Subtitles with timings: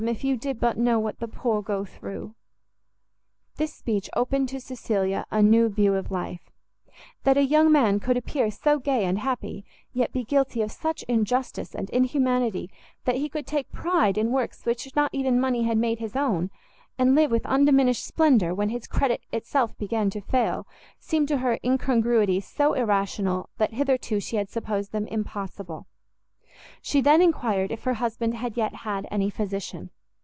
[0.07, 2.33] if you did but know what the poor go through!"
[3.57, 6.49] This speech opened to Cecilia a new view of life;
[7.21, 11.03] that a young man could appear so gay and happy, yet be guilty of such
[11.03, 12.71] injustice and inhumanity,
[13.05, 16.49] that he could take pride in works which not even money had made his own,
[16.97, 20.65] and live with undiminished splendor, when his credit itself began to fail,
[20.97, 25.85] seemed to her incongruities so irrational, that hitherto she had supposed them impossible.
[26.79, 29.89] She then enquired if her husband had yet had any physician?